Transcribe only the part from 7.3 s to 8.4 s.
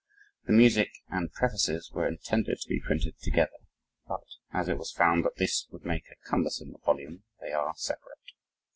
they are separate.